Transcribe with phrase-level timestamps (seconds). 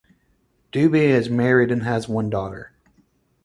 [0.71, 2.71] Dubey is married and has one daughter.